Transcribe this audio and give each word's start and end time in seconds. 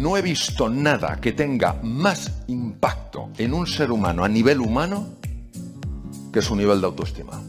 No 0.00 0.16
he 0.16 0.22
visto 0.22 0.70
nada 0.70 1.20
que 1.20 1.32
tenga 1.32 1.74
más 1.82 2.32
impacto 2.46 3.28
en 3.36 3.52
un 3.52 3.66
ser 3.66 3.92
humano 3.92 4.24
a 4.24 4.28
nivel 4.30 4.58
humano 4.58 5.06
que 6.32 6.40
su 6.40 6.56
nivel 6.56 6.80
de 6.80 6.86
autoestima. 6.86 7.42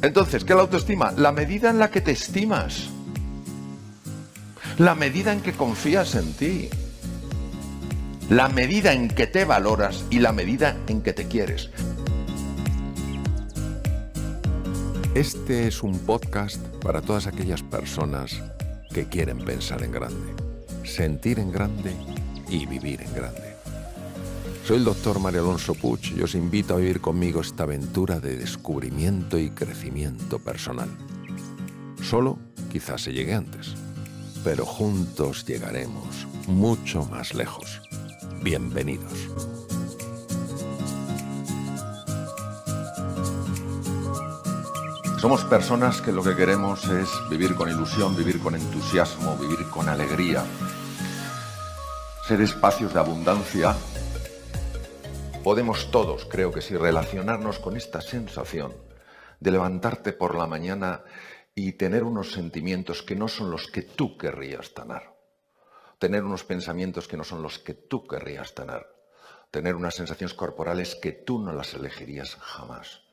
Entonces, 0.00 0.44
¿qué 0.44 0.52
es 0.52 0.56
la 0.56 0.62
autoestima? 0.62 1.10
La 1.10 1.32
medida 1.32 1.70
en 1.70 1.80
la 1.80 1.90
que 1.90 2.00
te 2.00 2.12
estimas. 2.12 2.90
La 4.78 4.94
medida 4.94 5.32
en 5.32 5.40
que 5.40 5.54
confías 5.54 6.14
en 6.14 6.32
ti. 6.34 6.68
La 8.30 8.48
medida 8.48 8.92
en 8.92 9.08
que 9.08 9.26
te 9.26 9.44
valoras 9.44 10.04
y 10.08 10.20
la 10.20 10.30
medida 10.30 10.76
en 10.86 11.02
que 11.02 11.12
te 11.12 11.26
quieres. 11.26 11.70
Este 15.16 15.66
es 15.66 15.82
un 15.82 15.98
podcast 15.98 16.64
para 16.80 17.02
todas 17.02 17.26
aquellas 17.26 17.64
personas 17.64 18.40
que 18.94 19.08
quieren 19.08 19.38
pensar 19.38 19.82
en 19.82 19.90
grande, 19.90 20.47
sentir 20.88 21.38
en 21.38 21.52
grande 21.52 21.94
y 22.48 22.66
vivir 22.66 23.02
en 23.02 23.12
grande. 23.14 23.56
Soy 24.66 24.78
el 24.78 24.84
doctor 24.84 25.20
Mario 25.20 25.42
Alonso 25.42 25.74
Puch 25.74 26.12
y 26.12 26.22
os 26.22 26.34
invito 26.34 26.74
a 26.74 26.78
vivir 26.78 27.00
conmigo 27.00 27.40
esta 27.40 27.62
aventura 27.62 28.20
de 28.20 28.36
descubrimiento 28.36 29.38
y 29.38 29.50
crecimiento 29.50 30.38
personal. 30.38 30.88
Solo 32.02 32.38
quizás 32.70 33.02
se 33.02 33.12
llegue 33.12 33.34
antes, 33.34 33.74
pero 34.44 34.66
juntos 34.66 35.46
llegaremos 35.46 36.26
mucho 36.46 37.04
más 37.06 37.34
lejos. 37.34 37.80
Bienvenidos. 38.42 39.57
Somos 45.18 45.44
personas 45.44 46.00
que 46.00 46.12
lo 46.12 46.22
que 46.22 46.36
queremos 46.36 46.86
es 46.86 47.08
vivir 47.28 47.56
con 47.56 47.68
ilusión, 47.68 48.14
vivir 48.14 48.38
con 48.38 48.54
entusiasmo, 48.54 49.36
vivir 49.36 49.68
con 49.68 49.88
alegría, 49.88 50.44
ser 52.24 52.40
espacios 52.40 52.94
de 52.94 53.00
abundancia. 53.00 53.74
Podemos 55.42 55.90
todos, 55.90 56.24
creo 56.26 56.52
que 56.52 56.62
sí, 56.62 56.76
relacionarnos 56.76 57.58
con 57.58 57.76
esta 57.76 58.00
sensación 58.00 58.72
de 59.40 59.50
levantarte 59.50 60.12
por 60.12 60.36
la 60.36 60.46
mañana 60.46 61.02
y 61.52 61.72
tener 61.72 62.04
unos 62.04 62.30
sentimientos 62.30 63.02
que 63.02 63.16
no 63.16 63.26
son 63.26 63.50
los 63.50 63.66
que 63.66 63.82
tú 63.82 64.16
querrías 64.16 64.72
tener, 64.72 65.02
tener 65.98 66.22
unos 66.22 66.44
pensamientos 66.44 67.08
que 67.08 67.16
no 67.16 67.24
son 67.24 67.42
los 67.42 67.58
que 67.58 67.74
tú 67.74 68.06
querrías 68.06 68.54
tener, 68.54 68.86
tener 69.50 69.74
unas 69.74 69.96
sensaciones 69.96 70.34
corporales 70.34 70.94
que 70.94 71.10
tú 71.10 71.40
no 71.40 71.52
las 71.52 71.74
elegirías 71.74 72.36
jamás 72.36 73.07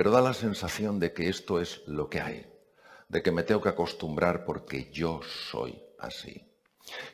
pero 0.00 0.12
da 0.12 0.22
la 0.22 0.32
sensación 0.32 0.98
de 0.98 1.12
que 1.12 1.28
esto 1.28 1.60
es 1.60 1.82
lo 1.86 2.08
que 2.08 2.22
hay, 2.22 2.50
de 3.10 3.22
que 3.22 3.32
me 3.32 3.42
tengo 3.42 3.60
que 3.60 3.68
acostumbrar 3.68 4.46
porque 4.46 4.90
yo 4.90 5.20
soy 5.52 5.78
así, 5.98 6.42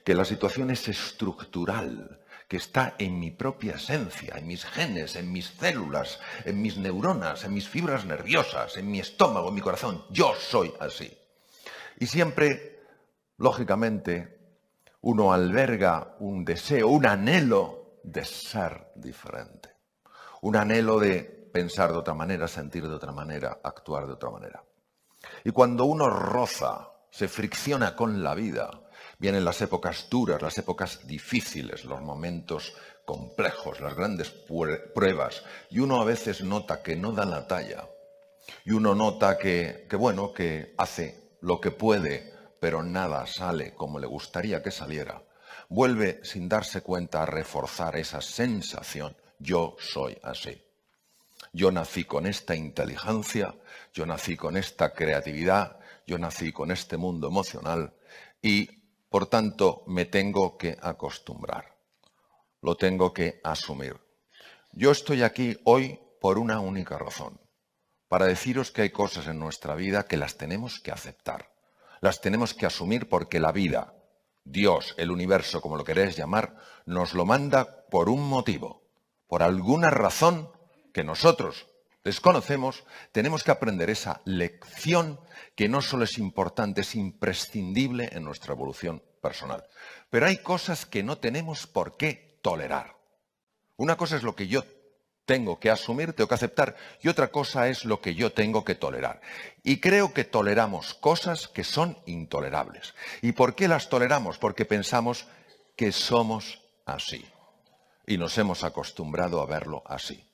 que 0.05 0.15
la 0.15 0.25
situación 0.25 0.71
es 0.71 0.87
estructural, 0.87 2.25
que 2.47 2.59
está 2.59 2.95
en 2.99 3.19
mi 3.19 3.33
propia 3.33 3.73
esencia, 3.73 4.37
en 4.39 4.47
mis 4.47 4.65
genes, 4.65 5.17
en 5.17 5.33
mis 5.33 5.47
células, 5.47 6.21
en 6.45 6.63
mis 6.63 6.77
neuronas, 6.77 7.43
en 7.43 7.55
mis 7.55 7.69
fibras 7.69 8.05
nerviosas, 8.05 8.77
en 8.77 8.89
mi 8.89 9.01
estómago, 9.01 9.49
en 9.49 9.57
mi 9.57 9.63
corazón. 9.63 10.05
Yo 10.11 10.33
soy 10.39 10.73
así. 10.79 11.13
Y 11.99 12.07
siempre, 12.07 12.85
lógicamente, 13.37 14.61
uno 15.01 15.33
alberga 15.33 16.15
un 16.21 16.45
deseo, 16.45 16.87
un 16.87 17.05
anhelo 17.05 17.99
de 18.05 18.25
ser 18.25 18.93
diferente. 18.95 19.71
Un 20.41 20.55
anhelo 20.55 21.01
de 21.01 21.36
pensar 21.57 21.91
de 21.91 21.97
otra 21.97 22.13
manera, 22.13 22.47
sentir 22.49 22.87
de 22.87 22.95
otra 22.95 23.13
manera, 23.13 23.61
actuar 23.65 24.07
de 24.07 24.13
otra 24.13 24.29
manera. 24.29 24.63
Y 25.43 25.53
cuando 25.53 25.87
uno 25.87 26.11
roza, 26.11 26.91
se 27.11 27.29
fricciona 27.29 27.97
con 27.97 28.23
la 28.23 28.35
vida, 28.35 28.69
vienen 29.19 29.43
las 29.43 29.63
épocas 29.63 30.07
duras, 30.11 30.43
las 30.43 30.59
épocas 30.59 31.07
difíciles, 31.07 31.87
los 31.87 32.03
momentos 32.03 32.75
complejos, 33.07 33.81
las 33.81 33.95
grandes 33.95 34.29
pruebas, 34.95 35.45
y 35.71 35.79
uno 35.79 35.99
a 35.99 36.05
veces 36.05 36.43
nota 36.43 36.83
que 36.83 36.95
no 36.95 37.13
da 37.13 37.25
la 37.25 37.47
talla, 37.47 37.89
y 38.67 38.73
uno 38.73 38.95
nota 38.95 39.39
que, 39.39 39.87
que 39.89 39.97
bueno, 39.97 40.35
que 40.35 40.75
hace 40.77 41.39
lo 41.41 41.59
que 41.59 41.71
puede, 41.71 42.35
pero 42.61 42.83
nada 42.83 43.27
sale 43.27 43.75
como 43.75 43.99
le 43.99 44.07
gustaría 44.07 44.63
que 44.63 44.71
saliera, 44.71 45.23
vuelve 45.71 46.21
sin 46.23 46.51
darse 46.51 46.83
cuenta 46.83 47.23
a 47.23 47.27
reforzar 47.27 47.97
esa 47.97 48.21
sensación, 48.21 49.17
yo 49.39 49.75
soy 49.79 50.19
así. 50.23 50.66
Yo 51.57 51.73
nací 51.73 52.05
con 52.05 52.27
esta 52.27 52.55
inteligencia, 52.55 53.55
yo 53.95 54.05
nací 54.05 54.37
con 54.37 54.59
esta 54.59 54.93
creatividad, 54.93 55.81
yo 56.07 56.19
nací 56.19 56.53
con 56.53 56.71
este 56.71 56.99
mundo 56.99 57.29
emocional 57.29 57.95
y, 58.43 58.67
por 59.09 59.27
tanto, 59.27 59.83
me 59.87 60.05
tengo 60.05 60.59
que 60.59 60.77
acostumbrar, 60.83 61.79
lo 62.61 62.77
tengo 62.77 63.15
que 63.15 63.41
asumir. 63.43 63.97
Yo 64.73 64.91
estoy 64.91 65.23
aquí 65.23 65.57
hoy 65.65 65.99
por 66.21 66.39
una 66.39 66.61
única 66.61 66.99
razón, 66.99 67.41
para 68.07 68.27
deciros 68.27 68.71
que 68.71 68.83
hay 68.83 68.91
cosas 68.91 69.27
en 69.27 69.39
nuestra 69.39 69.75
vida 69.77 70.07
que 70.07 70.19
las 70.19 70.37
tenemos 70.37 70.79
que 70.79 70.93
aceptar, 70.93 71.55
las 72.03 72.21
tenemos 72.21 72.53
que 72.53 72.67
asumir 72.67 73.09
porque 73.09 73.41
la 73.41 73.53
vida, 73.53 73.95
Dios, 74.45 74.95
el 74.99 75.11
universo, 75.11 75.63
como 75.63 75.79
lo 75.79 75.85
queréis 75.85 76.17
llamar, 76.17 76.59
nos 76.85 77.15
lo 77.15 77.25
manda 77.25 77.87
por 77.89 78.11
un 78.11 78.29
motivo, 78.29 78.83
por 79.27 79.43
alguna 79.43 79.89
razón 79.89 80.51
que 80.97 81.05
nosotros 81.05 81.67
desconocemos, 82.05 82.85
tenemos 83.13 83.45
que 83.45 83.51
aprender 83.51 83.91
esa 83.91 84.23
lección 84.25 85.21
que 85.55 85.69
no 85.69 85.83
solo 85.83 86.05
es 86.05 86.17
importante, 86.17 86.81
es 86.81 86.95
imprescindible 86.95 88.09
en 88.13 88.25
nuestra 88.25 88.55
evolución 88.55 89.03
personal. 89.21 89.63
Pero 90.09 90.25
hay 90.25 90.39
cosas 90.39 90.87
que 90.87 91.03
no 91.03 91.19
tenemos 91.19 91.67
por 91.67 91.99
qué 91.99 92.39
tolerar. 92.41 92.97
Una 93.77 93.99
cosa 93.99 94.17
es 94.17 94.23
lo 94.23 94.35
que 94.35 94.49
yo 94.49 94.65
tengo 95.27 95.61
que 95.61 95.69
asumir, 95.69 96.15
tengo 96.15 96.29
que 96.29 96.35
aceptar, 96.37 96.77
y 97.03 97.09
otra 97.09 97.29
cosa 97.29 97.69
es 97.69 97.85
lo 97.85 98.01
que 98.01 98.15
yo 98.15 98.33
tengo 98.33 98.65
que 98.65 98.75
tolerar. 98.75 99.21
Y 99.63 99.81
creo 99.81 100.15
que 100.15 100.25
toleramos 100.25 100.95
cosas 100.95 101.47
que 101.47 101.63
son 101.63 101.99
intolerables. 102.07 102.95
¿Y 103.21 103.33
por 103.33 103.55
qué 103.55 103.69
las 103.69 103.91
toleramos? 103.91 104.39
Porque 104.39 104.65
pensamos 104.65 105.27
que 105.77 105.93
somos 105.93 106.63
así. 106.87 107.23
Y 108.07 108.17
nos 108.17 108.39
hemos 108.39 108.65
acostumbrado 108.65 109.43
a 109.43 109.47
verlo 109.47 109.83
así. 109.85 110.27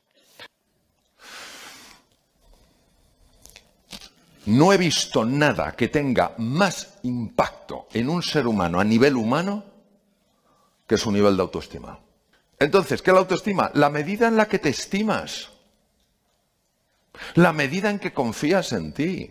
No 4.46 4.72
he 4.72 4.76
visto 4.76 5.24
nada 5.24 5.72
que 5.72 5.88
tenga 5.88 6.34
más 6.38 6.98
impacto 7.04 7.86
en 7.92 8.08
un 8.08 8.22
ser 8.22 8.46
humano 8.46 8.80
a 8.80 8.84
nivel 8.84 9.16
humano 9.16 9.64
que 10.86 10.98
su 10.98 11.12
nivel 11.12 11.36
de 11.36 11.42
autoestima. 11.42 11.98
Entonces, 12.58 13.02
¿qué 13.02 13.10
es 13.10 13.14
la 13.14 13.20
autoestima? 13.20 13.70
La 13.74 13.88
medida 13.88 14.28
en 14.28 14.36
la 14.36 14.48
que 14.48 14.58
te 14.58 14.68
estimas. 14.68 15.50
La 17.34 17.52
medida 17.52 17.90
en 17.90 17.98
que 17.98 18.12
confías 18.12 18.72
en 18.72 18.92
ti. 18.92 19.30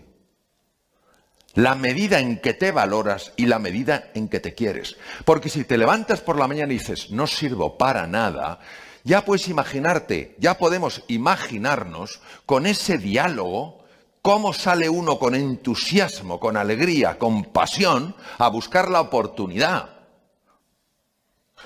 La 1.56 1.76
medida 1.76 2.20
en 2.20 2.40
que 2.40 2.54
te 2.54 2.72
valoras 2.72 3.34
y 3.36 3.46
la 3.46 3.60
medida 3.60 4.12
en 4.14 4.30
que 4.30 4.40
te 4.40 4.54
quieres. 4.54 4.96
Porque 5.26 5.50
si 5.50 5.66
te 5.66 5.78
levantas 5.78 6.22
por 6.22 6.38
la 6.38 6.48
mañana 6.48 6.72
y 6.74 6.78
dices, 6.78 7.12
no 7.12 7.28
sirvo 7.28 7.78
para 7.78 8.08
nada, 8.08 8.60
ya 9.04 9.26
puedes 9.26 9.50
imaginarte, 9.50 10.36
ya 10.40 10.58
podemos 10.58 11.04
imaginarnos 11.08 12.22
con 12.46 12.66
ese 12.66 12.98
diálogo 12.98 13.81
¿Cómo 14.22 14.54
sale 14.54 14.88
uno 14.88 15.18
con 15.18 15.34
entusiasmo, 15.34 16.40
con 16.40 16.56
alegría, 16.56 17.18
con 17.18 17.46
pasión 17.46 18.16
a 18.38 18.50
buscar 18.50 18.90
la 18.90 19.02
oportunidad? 19.02 20.02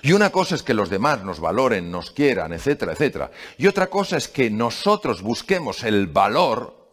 Y 0.01 0.13
una 0.13 0.29
cosa 0.29 0.55
es 0.55 0.63
que 0.63 0.73
los 0.73 0.89
demás 0.89 1.23
nos 1.23 1.39
valoren, 1.39 1.91
nos 1.91 2.11
quieran, 2.11 2.53
etcétera, 2.53 2.93
etcétera. 2.93 3.31
Y 3.57 3.67
otra 3.67 3.87
cosa 3.87 4.17
es 4.17 4.27
que 4.27 4.49
nosotros 4.49 5.21
busquemos 5.21 5.83
el 5.83 6.07
valor 6.07 6.89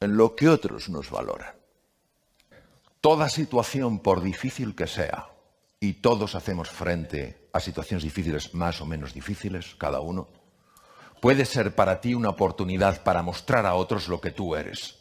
en 0.00 0.16
lo 0.16 0.34
que 0.34 0.48
otros 0.48 0.88
nos 0.88 1.10
valoran. 1.10 1.54
Toda 3.00 3.28
situación, 3.28 3.98
por 4.00 4.22
difícil 4.22 4.74
que 4.74 4.86
sea, 4.86 5.28
y 5.80 5.94
todos 5.94 6.34
hacemos 6.34 6.70
frente 6.70 7.48
a 7.52 7.60
situaciones 7.60 8.04
difíciles, 8.04 8.54
más 8.54 8.80
o 8.80 8.86
menos 8.86 9.12
difíciles, 9.12 9.74
cada 9.76 10.00
uno, 10.00 10.28
puede 11.24 11.46
ser 11.46 11.74
para 11.74 12.02
ti 12.02 12.12
una 12.12 12.28
oportunidad 12.28 13.02
para 13.02 13.22
mostrar 13.22 13.64
a 13.64 13.76
otros 13.76 14.08
lo 14.08 14.20
que 14.20 14.30
tú 14.30 14.56
eres. 14.56 14.98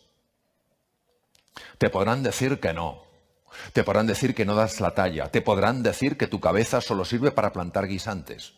Te 1.78 1.90
podrán 1.90 2.24
decir 2.24 2.62
que 2.62 2.72
no. 2.72 3.04
Te 3.74 3.84
podrán 3.84 4.08
decir 4.08 4.34
que 4.34 4.46
no 4.46 4.56
das 4.56 4.80
la 4.80 4.96
talla. 4.96 5.30
Te 5.30 5.42
podrán 5.42 5.84
decir 5.84 6.16
que 6.16 6.28
tu 6.28 6.40
cabeza 6.40 6.80
solo 6.80 7.04
sirve 7.04 7.32
para 7.32 7.52
plantar 7.52 7.88
guisantes. 7.88 8.54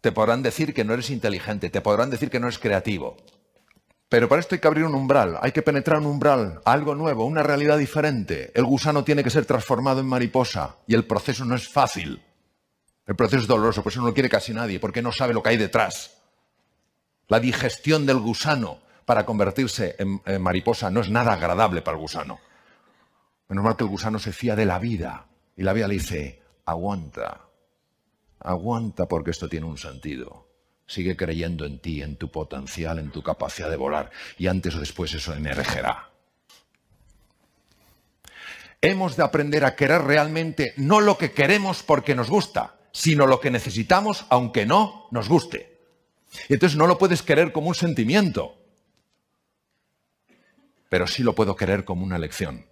Te 0.00 0.10
podrán 0.10 0.42
decir 0.42 0.72
que 0.72 0.84
no 0.84 0.94
eres 0.94 1.10
inteligente. 1.10 1.68
Te 1.68 1.82
podrán 1.82 2.08
decir 2.08 2.30
que 2.30 2.40
no 2.40 2.46
eres 2.46 2.58
creativo. 2.58 3.18
Pero 4.08 4.30
para 4.30 4.40
esto 4.40 4.54
hay 4.54 4.60
que 4.62 4.68
abrir 4.68 4.86
un 4.86 4.94
umbral, 4.94 5.38
hay 5.42 5.52
que 5.52 5.60
penetrar 5.60 5.98
un 5.98 6.06
umbral, 6.06 6.62
algo 6.64 6.94
nuevo, 6.94 7.26
una 7.26 7.42
realidad 7.42 7.76
diferente. 7.76 8.52
El 8.54 8.64
gusano 8.64 9.04
tiene 9.04 9.22
que 9.22 9.28
ser 9.28 9.44
transformado 9.44 10.00
en 10.00 10.06
mariposa 10.06 10.76
y 10.86 10.94
el 10.94 11.04
proceso 11.04 11.44
no 11.44 11.54
es 11.54 11.68
fácil. 11.68 12.22
El 13.06 13.16
proceso 13.16 13.42
es 13.42 13.48
doloroso, 13.48 13.82
por 13.82 13.92
eso 13.92 14.00
no 14.00 14.08
lo 14.08 14.14
quiere 14.14 14.28
casi 14.28 14.54
nadie, 14.54 14.78
porque 14.78 15.02
no 15.02 15.12
sabe 15.12 15.34
lo 15.34 15.42
que 15.42 15.50
hay 15.50 15.56
detrás. 15.56 16.18
La 17.28 17.40
digestión 17.40 18.06
del 18.06 18.18
gusano 18.18 18.78
para 19.04 19.26
convertirse 19.26 19.96
en, 19.98 20.20
mariposa 20.40 20.90
no 20.90 21.00
es 21.00 21.10
nada 21.10 21.32
agradable 21.32 21.82
para 21.82 21.96
el 21.96 22.00
gusano. 22.00 22.38
Menos 23.48 23.64
mal 23.64 23.76
que 23.76 23.84
el 23.84 23.90
gusano 23.90 24.18
se 24.18 24.32
fía 24.32 24.56
de 24.56 24.64
la 24.64 24.78
vida 24.78 25.26
Y 25.56 25.62
la 25.62 25.72
vida 25.72 25.88
le 25.88 25.94
dice, 25.94 26.40
aguanta, 26.64 27.40
aguanta 28.40 29.06
porque 29.06 29.32
esto 29.32 29.48
tiene 29.48 29.66
un 29.66 29.78
sentido. 29.78 30.48
Sigue 30.86 31.16
creyendo 31.16 31.66
en 31.66 31.78
ti, 31.78 32.02
en 32.02 32.16
tu 32.16 32.30
potencial, 32.30 32.98
en 32.98 33.10
tu 33.10 33.22
capacidad 33.22 33.68
de 33.68 33.76
volar. 33.76 34.10
Y 34.38 34.46
antes 34.46 34.74
o 34.74 34.80
después 34.80 35.12
eso 35.12 35.34
emergerá. 35.34 36.10
Hemos 38.80 39.16
de 39.16 39.22
aprender 39.22 39.64
a 39.64 39.76
querer 39.76 40.02
realmente 40.02 40.74
no 40.76 41.00
lo 41.00 41.16
que 41.16 41.32
queremos 41.32 41.82
porque 41.82 42.14
nos 42.14 42.28
gusta, 42.28 42.74
sino 42.92 43.26
lo 43.26 43.40
que 43.40 43.50
necesitamos 43.50 44.26
aunque 44.28 44.66
no 44.66 45.06
nos 45.10 45.28
guste. 45.28 45.78
Y 46.48 46.54
entonces 46.54 46.78
no 46.78 46.86
lo 46.86 46.98
puedes 46.98 47.22
querer 47.22 47.52
como 47.52 47.68
un 47.68 47.74
sentimiento, 47.74 48.56
pero 50.88 51.06
sí 51.06 51.22
lo 51.22 51.34
puedo 51.34 51.56
querer 51.56 51.84
como 51.84 52.04
una 52.04 52.18
lección. 52.18 52.66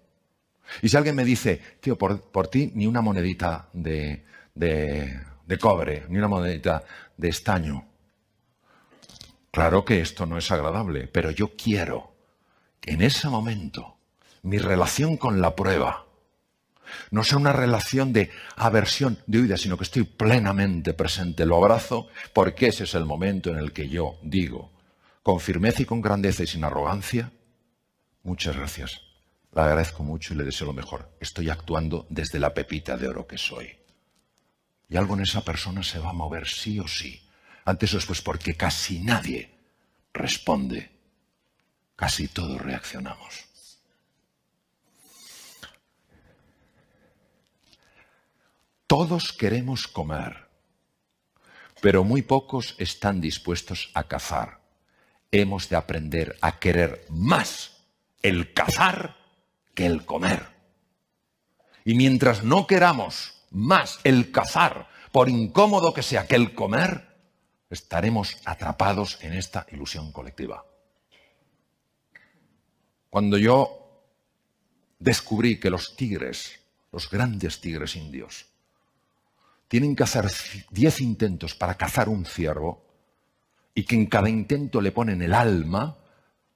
Y 0.82 0.88
si 0.88 0.96
alguien 0.96 1.16
me 1.16 1.24
dice, 1.24 1.60
tío, 1.80 1.98
por, 1.98 2.48
ti 2.48 2.70
ni 2.74 2.86
una 2.86 3.00
monedita 3.00 3.68
de, 3.72 4.24
de 4.54 5.58
cobre, 5.58 6.04
ni 6.08 6.18
una 6.18 6.28
monedita 6.28 6.84
de 7.16 7.28
estaño, 7.28 7.88
claro 9.50 9.84
que 9.84 10.00
esto 10.00 10.26
no 10.26 10.38
es 10.38 10.50
agradable, 10.50 11.08
pero 11.08 11.30
yo 11.30 11.56
quiero 11.56 12.12
que 12.80 12.92
en 12.92 13.02
ese 13.02 13.28
momento 13.28 13.96
mi 14.42 14.58
relación 14.58 15.16
con 15.16 15.40
la 15.40 15.54
prueba 15.54 16.06
no 17.10 17.24
sea 17.24 17.38
una 17.38 17.52
relación 17.52 18.12
de 18.12 18.30
aversión, 18.56 19.18
de 19.26 19.40
huida, 19.40 19.56
sino 19.56 19.76
que 19.76 19.84
estoy 19.84 20.04
plenamente 20.04 20.94
presente, 20.94 21.46
lo 21.46 21.56
abrazo, 21.56 22.08
porque 22.32 22.68
ese 22.68 22.84
es 22.84 22.94
el 22.94 23.04
momento 23.04 23.50
en 23.50 23.58
el 23.58 23.72
que 23.72 23.88
yo 23.88 24.18
digo, 24.22 24.70
con 25.22 25.40
firmeza 25.40 25.82
y 25.82 25.86
con 25.86 26.00
grandeza 26.00 26.42
y 26.42 26.46
sin 26.46 26.64
arrogancia, 26.64 27.32
muchas 28.22 28.56
gracias, 28.56 29.00
le 29.54 29.60
agradezco 29.60 30.02
mucho 30.02 30.34
y 30.34 30.36
le 30.36 30.44
deseo 30.44 30.66
lo 30.66 30.72
mejor. 30.72 31.10
Estoy 31.20 31.50
actuando 31.50 32.06
desde 32.08 32.38
la 32.38 32.54
pepita 32.54 32.96
de 32.96 33.08
oro 33.08 33.26
que 33.26 33.38
soy. 33.38 33.76
Y 34.88 34.96
algo 34.96 35.14
en 35.14 35.22
esa 35.22 35.42
persona 35.42 35.82
se 35.82 35.98
va 35.98 36.10
a 36.10 36.14
mover 36.14 36.46
sí 36.46 36.78
o 36.78 36.88
sí, 36.88 37.22
antes 37.64 37.92
o 37.92 37.96
después, 37.96 38.22
porque 38.22 38.56
casi 38.56 39.00
nadie 39.00 39.50
responde, 40.12 40.90
casi 41.96 42.28
todos 42.28 42.60
reaccionamos. 42.60 43.49
Todos 48.90 49.32
queremos 49.32 49.86
comer, 49.86 50.48
pero 51.80 52.02
muy 52.02 52.22
pocos 52.22 52.74
están 52.76 53.20
dispuestos 53.20 53.92
a 53.94 54.08
cazar. 54.08 54.62
Hemos 55.30 55.68
de 55.68 55.76
aprender 55.76 56.36
a 56.40 56.58
querer 56.58 57.06
más 57.08 57.84
el 58.20 58.52
cazar 58.52 59.16
que 59.76 59.86
el 59.86 60.04
comer. 60.04 60.44
Y 61.84 61.94
mientras 61.94 62.42
no 62.42 62.66
queramos 62.66 63.44
más 63.52 64.00
el 64.02 64.32
cazar, 64.32 64.88
por 65.12 65.28
incómodo 65.28 65.94
que 65.94 66.02
sea 66.02 66.26
que 66.26 66.34
el 66.34 66.56
comer, 66.56 67.16
estaremos 67.70 68.38
atrapados 68.44 69.22
en 69.22 69.34
esta 69.34 69.68
ilusión 69.70 70.10
colectiva. 70.10 70.66
Cuando 73.08 73.38
yo 73.38 74.02
descubrí 74.98 75.60
que 75.60 75.70
los 75.70 75.94
tigres, 75.94 76.58
los 76.90 77.08
grandes 77.08 77.60
tigres 77.60 77.94
indios, 77.94 78.49
tienen 79.70 79.94
que 79.94 80.02
hacer 80.02 80.26
diez 80.72 81.00
intentos 81.00 81.54
para 81.54 81.76
cazar 81.76 82.08
un 82.08 82.26
ciervo 82.26 82.84
y 83.72 83.84
que 83.84 83.94
en 83.94 84.06
cada 84.06 84.28
intento 84.28 84.80
le 84.80 84.90
ponen 84.90 85.22
el 85.22 85.32
alma, 85.32 85.96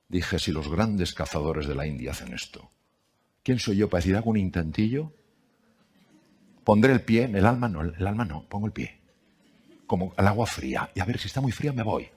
dije, 0.08 0.40
si 0.40 0.50
los 0.50 0.68
grandes 0.68 1.14
cazadores 1.14 1.68
de 1.68 1.76
la 1.76 1.86
India 1.86 2.10
hacen 2.10 2.34
esto, 2.34 2.72
¿quién 3.44 3.60
soy 3.60 3.76
yo 3.76 3.88
para 3.88 4.00
decir, 4.00 4.16
hago 4.16 4.30
un 4.30 4.36
intentillo? 4.36 5.12
Pondré 6.64 6.92
el 6.92 7.02
pie, 7.02 7.30
el 7.32 7.46
alma 7.46 7.68
no, 7.68 7.82
el 7.82 8.04
alma 8.04 8.24
no, 8.24 8.48
pongo 8.48 8.66
el 8.66 8.72
pie, 8.72 8.98
como 9.86 10.12
al 10.16 10.26
agua 10.26 10.46
fría, 10.46 10.90
y 10.92 10.98
a 10.98 11.04
ver 11.04 11.20
si 11.20 11.28
está 11.28 11.40
muy 11.40 11.52
fría 11.52 11.72
me 11.72 11.84
voy. 11.84 12.08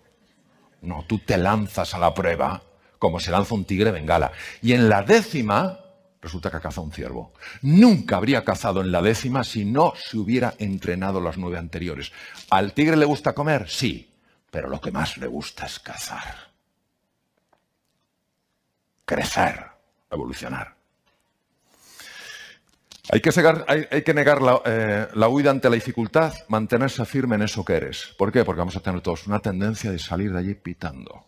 No, 0.81 1.05
tú 1.07 1.19
te 1.19 1.37
lanzas 1.37 1.93
a 1.93 1.99
la 1.99 2.11
prueba 2.15 2.63
como 2.97 3.19
se 3.19 3.29
lanza 3.29 3.53
un 3.53 3.65
tigre 3.65 3.91
bengala. 3.91 4.31
Y 4.63 4.73
en 4.73 4.89
la 4.89 5.03
décima 5.03 5.77
resulta 6.27 6.51
que 6.51 6.57
ha 6.57 6.61
cazado 6.61 6.85
un 6.85 6.91
ciervo. 6.91 7.33
Nunca 7.61 8.17
habría 8.17 8.45
cazado 8.45 8.81
en 8.81 8.91
la 8.91 9.01
décima 9.01 9.43
si 9.43 9.65
no 9.65 9.93
se 9.95 10.17
hubiera 10.17 10.53
entrenado 10.59 11.19
las 11.19 11.37
nueve 11.37 11.57
anteriores. 11.57 12.11
¿Al 12.49 12.73
tigre 12.73 12.95
le 12.95 13.05
gusta 13.05 13.33
comer? 13.33 13.69
Sí, 13.69 14.13
pero 14.51 14.69
lo 14.69 14.79
que 14.79 14.91
más 14.91 15.17
le 15.17 15.27
gusta 15.27 15.65
es 15.65 15.79
cazar. 15.79 16.35
Crecer, 19.05 19.65
evolucionar. 20.11 20.75
Hay 23.09 23.21
que, 23.21 24.13
negar 24.13 24.41
eh, 24.65 25.07
la, 25.13 25.29
huida 25.29 25.49
ante 25.49 25.69
la 25.69 25.75
dificultad, 25.75 26.33
mantenerse 26.49 27.05
firme 27.05 27.35
en 27.35 27.43
eso 27.43 27.63
que 27.63 27.75
eres. 27.75 28.13
¿Por 28.17 28.33
qué? 28.33 28.43
Porque 28.43 28.59
vamos 28.59 28.75
a 28.75 28.81
tener 28.81 28.99
todos 28.99 29.27
una 29.27 29.39
tendencia 29.39 29.91
de 29.91 29.99
salir 29.99 30.33
de 30.33 30.39
allí 30.39 30.55
pitando. 30.55 31.26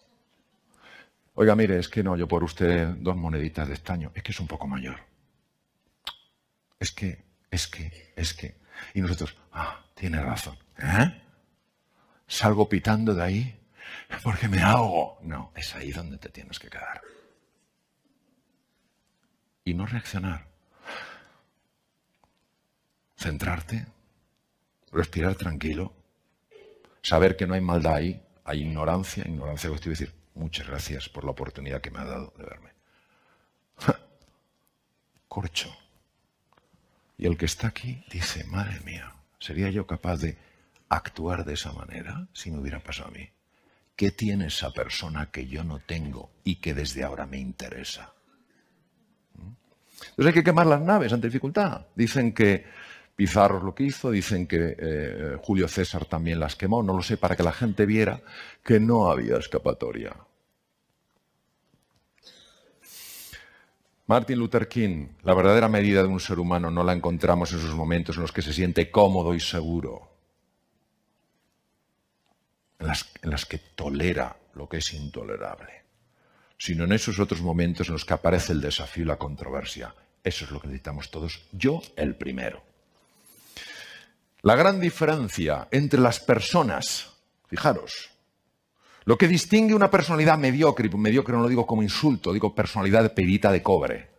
Oiga, 1.41 1.56
mire, 1.56 1.80
es 1.80 1.88
que 1.88 2.03
no, 2.03 2.18
yo 2.18 2.27
por 2.27 2.44
usted 2.44 2.86
dos 2.97 3.15
moneditas 3.15 3.65
de 3.65 3.74
estaño, 3.74 4.12
es 4.13 4.24
que 4.24 4.33
es 4.33 4.39
un 4.41 4.47
poco 4.47 4.68
mayor. 4.68 5.00
Es 6.77 6.91
que, 6.91 7.24
es 7.50 7.65
que, 7.65 8.12
es 8.18 8.33
que. 8.33 8.57
Y 8.94 9.00
nosotros, 9.00 9.38
ah, 9.53 9.86
tiene 9.94 10.21
razón. 10.21 10.57
¿Eh? 10.77 11.21
Salgo 12.27 12.68
pitando 12.68 13.15
de 13.15 13.24
ahí 13.24 13.59
porque 14.21 14.50
me 14.50 14.62
ahogo. 14.62 15.18
No, 15.24 15.53
es 15.56 15.74
ahí 15.75 15.94
donde 15.94 16.18
te 16.18 16.27
tienes 16.27 16.59
que 16.59 16.68
quedar. 16.68 17.00
Y 19.63 19.74
no 19.74 19.85
reaccionar. 19.85 20.45
Centrarte, 23.15 23.85
respirar 24.92 25.35
tranquilo, 25.35 25.94
saber 27.01 27.38
que 27.38 27.47
no 27.47 27.53
hay 27.53 27.62
maldad 27.62 27.95
ahí, 27.95 28.21
hay 28.44 28.63
ignorancia, 28.63 29.24
ignorancia 29.25 29.69
que 29.69 29.75
estoy 29.77 29.92
decir, 29.92 30.19
Muchas 30.34 30.68
gracias 30.68 31.10
por 31.10 31.24
la 31.26 31.31
oportunidad 31.31 31.81
que 31.81 31.92
me 31.92 32.00
ha 32.00 32.06
dado 32.06 32.34
de 32.38 32.44
verme. 32.44 32.70
Corcho. 35.28 35.76
Y 37.18 37.26
el 37.26 37.38
que 37.38 37.46
está 37.46 37.68
aquí 37.68 38.04
dice, 38.12 38.44
madre 38.46 38.80
mía, 38.81 39.14
¿sería 39.40 39.70
yo 39.70 39.86
capaz 39.86 40.18
de 40.18 40.38
actuar 40.88 41.46
de 41.46 41.54
esa 41.54 41.72
manera 41.74 42.28
si 42.34 42.50
me 42.50 42.60
hubiera 42.60 42.80
pasado 42.80 43.10
a 43.10 43.12
mí? 43.12 43.30
¿Qué 43.96 44.12
tiene 44.12 44.48
esa 44.48 44.72
persona 44.72 45.30
que 45.30 45.46
yo 45.48 45.64
no 45.64 45.80
tengo 45.80 46.31
y 46.46 46.56
que 46.56 46.74
desde 46.74 47.04
ahora 47.04 47.26
me 47.26 47.38
interesa? 47.38 48.14
¿Mm? 49.34 49.52
Entonces 50.12 50.26
hay 50.28 50.34
que 50.34 50.44
quemar 50.44 50.68
las 50.68 50.81
naves 50.81 51.12
ante 51.12 51.28
dificultad. 51.28 51.88
Dicen 51.95 52.33
que 52.33 52.66
Pizarro 53.19 53.61
lo 53.61 53.76
que 53.76 53.83
hizo, 53.83 54.11
dicen 54.11 54.47
que 54.47 54.78
eh, 54.80 55.38
Julio 55.44 55.68
César 55.68 56.06
también 56.06 56.40
las 56.40 56.56
quemó, 56.56 56.81
no 56.81 56.94
lo 56.94 57.04
sé, 57.04 57.18
para 57.18 57.35
que 57.35 57.44
la 57.44 57.52
gente 57.52 57.85
viera 57.85 58.21
que 58.64 58.80
no 58.80 59.11
había 59.11 59.35
escapatoria. 59.35 60.16
Martin 64.06 64.40
Luther 64.40 64.69
King, 64.69 65.07
la 65.23 65.33
verdadera 65.33 65.68
medida 65.68 66.02
de 66.02 66.07
un 66.07 66.21
ser 66.21 66.40
humano 66.40 66.71
no 66.71 66.81
la 66.81 66.94
encontramos 66.94 67.52
en 67.52 67.59
esos 67.59 67.76
momentos 67.76 68.16
en 68.16 68.21
los 68.21 68.31
que 68.31 68.42
se 68.42 68.54
siente 68.54 68.90
cómodo 68.90 69.33
y 69.33 69.42
seguro, 69.42 70.14
en 72.80 72.88
las, 72.88 73.11
en 73.21 73.31
las 73.31 73.45
que 73.45 73.57
tolera 73.57 74.38
lo 74.54 74.69
que 74.69 74.78
es 74.78 74.94
intolerable, 74.94 75.83
sino 76.57 76.85
en 76.85 76.94
esos 76.94 77.19
otros 77.19 77.42
momentos 77.42 77.90
en 77.90 77.95
los 77.95 78.06
que 78.06 78.14
aparece 78.14 78.54
el 78.54 78.61
desafío 78.61 79.04
y 79.04 79.07
la 79.07 79.18
controversia. 79.18 79.94
Eso 80.23 80.45
es 80.45 80.52
lo 80.52 80.61
que 80.61 80.68
necesitamos 80.68 81.11
todos, 81.11 81.42
yo 81.52 81.81
el 81.97 82.16
primero. 82.16 82.69
La 84.42 84.56
gran 84.56 84.80
diferencia 84.80 85.68
entre 85.72 86.00
las 86.00 86.22
personas, 86.22 87.12
fijaros, 87.48 88.12
lo 89.04 89.18
que 89.18 89.28
distingue 89.28 89.74
una 89.74 89.92
personalidad 89.92 90.38
mediocre, 90.38 90.90
mediocre 90.90 91.36
no 91.36 91.42
lo 91.42 91.50
digo 91.50 91.66
como 91.66 91.84
insulto, 91.84 92.31
digo 92.31 92.56
personalidad 92.56 93.04
de 93.04 93.10
pepita 93.10 93.52
de 93.52 93.62
cobre, 93.62 94.10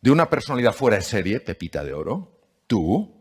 de 0.00 0.10
una 0.10 0.28
personalidad 0.28 0.72
fuera 0.72 0.96
de 0.96 1.02
serie, 1.02 1.40
pepita 1.40 1.84
de 1.84 1.94
oro, 1.94 2.40
tú, 2.66 3.14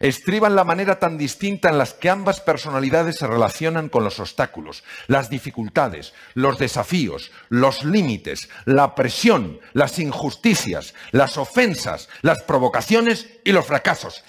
estriban 0.00 0.54
la 0.54 0.64
manera 0.64 0.98
tan 0.98 1.18
distinta 1.18 1.68
en 1.68 1.76
las 1.76 1.92
que 1.92 2.08
ambas 2.08 2.40
personalidades 2.40 3.16
se 3.16 3.26
relacionan 3.26 3.88
con 3.88 4.04
los 4.04 4.20
obstáculos, 4.20 4.82
las 5.08 5.28
dificultades, 5.28 6.14
los 6.34 6.58
desafíos, 6.58 7.32
los 7.50 7.84
límites, 7.84 8.48
la 8.64 8.94
presión, 8.94 9.60
las 9.74 9.98
injusticias, 9.98 10.94
las 11.10 11.36
ofensas, 11.36 12.08
las 12.22 12.42
provocaciones 12.44 13.28
y 13.44 13.52
los 13.52 13.66
fracasos. 13.66 14.24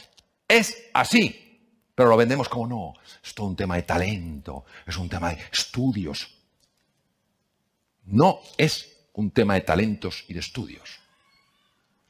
Es 0.49 0.89
así. 0.93 1.45
Pero 1.95 2.09
lo 2.09 2.17
vendemos 2.17 2.49
como 2.49 2.67
no. 2.67 2.93
Es 3.23 3.33
todo 3.33 3.47
un 3.47 3.55
tema 3.55 3.75
de 3.75 3.83
talento, 3.83 4.65
es 4.85 4.97
un 4.97 5.07
tema 5.07 5.29
de 5.29 5.41
estudios. 5.51 6.33
No 8.05 8.39
es 8.57 8.97
un 9.13 9.31
tema 9.31 9.53
de 9.53 9.61
talentos 9.61 10.25
y 10.27 10.33
de 10.33 10.39
estudios. 10.39 10.99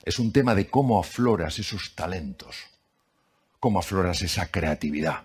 Es 0.04 0.20
un 0.20 0.32
tema 0.32 0.56
de 0.56 0.70
cómo 0.70 1.00
afloras 1.00 1.60
esos 1.60 1.96
talentos, 1.96 2.56
cómo 3.60 3.80
afloras 3.80 4.22
esa 4.22 4.50
creatividad. 4.50 5.24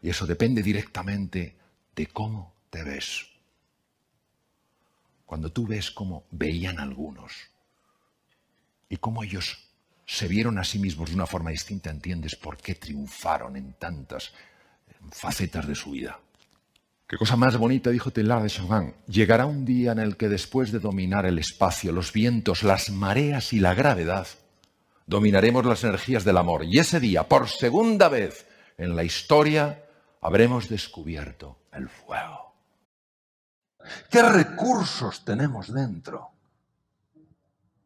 Y 0.00 0.10
eso 0.10 0.26
depende 0.26 0.62
directamente 0.62 1.56
de 1.94 2.06
cómo 2.06 2.54
te 2.70 2.82
ves. 2.84 3.26
Cuando 5.26 5.50
tú 5.50 5.66
ves 5.66 5.90
cómo 5.90 6.24
veían 6.30 6.78
algunos 6.78 7.32
y 8.88 8.96
cómo 8.96 9.24
ellos 9.24 9.63
se 10.06 10.28
vieron 10.28 10.58
a 10.58 10.64
sí 10.64 10.78
mismos 10.78 11.10
de 11.10 11.16
una 11.16 11.26
forma 11.26 11.50
distinta, 11.50 11.90
entiendes 11.90 12.36
por 12.36 12.56
qué 12.56 12.74
triunfaron 12.74 13.56
en 13.56 13.74
tantas 13.74 14.32
facetas 15.10 15.66
de 15.66 15.74
su 15.74 15.92
vida. 15.92 16.18
Qué 17.06 17.16
cosa 17.16 17.36
más 17.36 17.56
bonita, 17.56 17.90
dijo 17.90 18.10
Teilhard 18.10 18.42
de 18.42 18.50
Chardin. 18.50 18.94
Llegará 19.06 19.46
un 19.46 19.64
día 19.64 19.92
en 19.92 19.98
el 19.98 20.16
que 20.16 20.28
después 20.28 20.72
de 20.72 20.78
dominar 20.78 21.26
el 21.26 21.38
espacio, 21.38 21.92
los 21.92 22.12
vientos, 22.12 22.62
las 22.62 22.90
mareas 22.90 23.52
y 23.52 23.60
la 23.60 23.74
gravedad, 23.74 24.26
dominaremos 25.06 25.66
las 25.66 25.84
energías 25.84 26.24
del 26.24 26.38
amor. 26.38 26.64
Y 26.64 26.78
ese 26.78 27.00
día, 27.00 27.28
por 27.28 27.48
segunda 27.48 28.08
vez 28.08 28.46
en 28.78 28.96
la 28.96 29.04
historia, 29.04 29.84
habremos 30.22 30.68
descubierto 30.68 31.58
el 31.72 31.88
fuego. 31.88 32.54
¿Qué 34.10 34.22
recursos 34.22 35.24
tenemos 35.24 35.72
dentro 35.72 36.33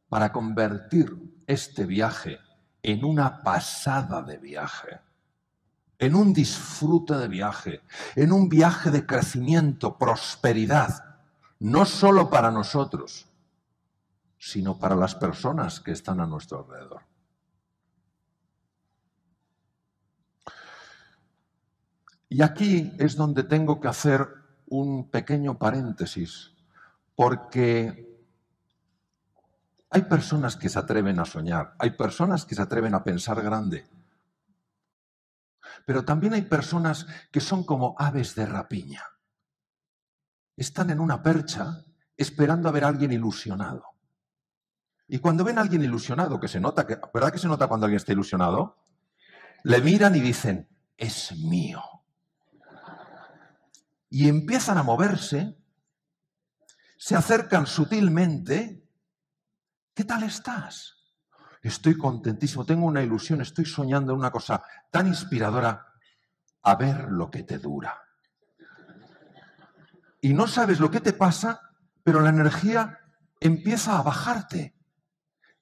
para 0.09 0.33
convertir 0.33 1.43
este 1.47 1.87
viaje 1.87 2.39
en 2.83 3.05
una 3.05 3.43
pasada 3.43 4.23
de 4.23 4.39
viaje? 4.39 5.01
en 5.99 6.15
un 6.15 6.33
disfrute 6.33 7.15
de 7.15 7.29
viaje, 7.29 7.83
en 8.15 8.33
un 8.33 8.49
viaje 8.49 8.91
de 8.91 9.05
crecimiento, 9.05 9.99
prosperidad, 9.99 11.19
no 11.59 11.85
solo 11.85 12.31
para 12.31 12.51
nosotros, 12.51 13.27
sino 14.39 14.79
para 14.79 14.95
las 14.95 15.17
personas 15.17 15.81
que 15.81 15.91
están 15.91 16.21
a 16.21 16.27
nuestro 16.27 16.61
alrededor. 16.61 17.03
Y 22.29 22.43
aquí 22.43 22.93
es 22.99 23.17
donde 23.17 23.43
tengo 23.43 23.81
que 23.81 23.89
hacer 23.89 24.29
un 24.67 25.11
pequeño 25.11 25.59
paréntesis, 25.59 26.53
porque 27.17 28.18
hay 29.91 30.03
personas 30.03 30.57
que 30.57 30.69
se 30.69 30.79
atreven 30.79 31.19
a 31.19 31.25
soñar, 31.25 31.75
hay 31.79 31.91
personas 31.91 32.45
que 32.45 32.55
se 32.55 32.63
atreven 32.63 32.95
a 32.95 33.03
pensar 33.03 33.43
grande, 33.43 33.89
pero 35.87 36.05
también 36.05 36.35
hay 36.35 36.43
personas 36.43 37.07
que 37.31 37.41
son 37.41 37.65
como 37.65 37.95
aves 37.99 38.35
de 38.35 38.47
rapiña. 38.47 39.03
Están 40.57 40.91
en 40.91 41.01
una 41.01 41.23
percha 41.23 41.85
esperando 42.17 42.69
a 42.69 42.73
ver 42.73 42.85
a 42.85 42.89
alguien 42.89 43.13
ilusionado. 43.13 43.85
Y 45.07 45.21
cuando 45.21 45.45
ven 45.45 45.57
a 45.57 45.63
alguien 45.63 45.83
ilusionado, 45.83 46.39
que 46.39 46.49
se 46.49 46.61
nota, 46.61 46.87
que, 46.87 46.99
¿verdad 47.15 47.33
que 47.33 47.39
se 47.39 47.49
nota 47.49 47.69
cuando 47.69 47.87
alguien 47.87 47.97
está 47.97 48.13
ilusionado? 48.13 48.77
Le 49.63 49.81
miran 49.81 50.15
y 50.17 50.21
dicen, 50.21 50.69
es 50.97 51.35
mío. 51.39 51.83
Y 54.11 54.29
empiezan 54.29 54.77
a 54.77 54.83
moverse, 54.83 55.57
se 56.99 57.15
acercan 57.17 57.67
sutilmente. 57.67 58.88
¿Qué 59.99 60.05
tal 60.05 60.23
estás? 60.23 60.95
estoy 61.61 61.99
contentísimo, 61.99 62.65
tengo 62.65 62.87
una 62.87 63.03
ilusión, 63.03 63.41
estoy 63.41 63.65
soñando 63.65 64.15
una 64.15 64.31
cosa 64.31 64.63
tan 64.93 65.09
inspiradora, 65.09 65.89
a 66.63 66.77
ver 66.77 67.11
lo 67.11 67.29
que 67.29 67.43
te 67.43 67.59
dura. 67.59 68.01
Y 70.21 70.35
no 70.35 70.47
sabes 70.47 70.79
lo 70.79 70.89
que 70.89 71.01
te 71.01 71.13
pasa, 71.13 71.73
pero 72.05 72.21
la 72.21 72.29
energía 72.29 73.01
empieza 73.41 73.99
a 73.99 74.03
bajarte. 74.03 74.77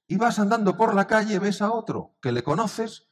Y 0.07 0.19
vas 0.19 0.39
andando 0.39 0.77
por 0.77 0.95
la 0.95 1.07
calle, 1.07 1.39
ves 1.39 1.63
a 1.63 1.73
otro 1.73 2.17
que 2.21 2.31
le 2.31 2.45
conoces, 2.45 3.09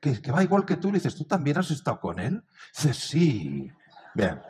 que, 0.00 0.32
va 0.32 0.42
igual 0.42 0.66
que 0.66 0.76
tú, 0.76 0.88
y 0.88 0.90
le 0.90 0.98
dices, 0.98 1.14
¿tú 1.14 1.24
también 1.24 1.58
has 1.58 1.70
estado 1.70 2.00
con 2.00 2.18
él? 2.18 2.44
Dices, 2.74 2.96
sí. 2.96 3.70
Bien. 4.12 4.42